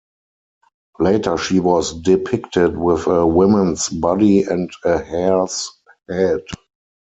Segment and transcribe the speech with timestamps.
[0.99, 5.69] Later she was depicted with a woman's body and a hare's
[6.09, 6.39] head.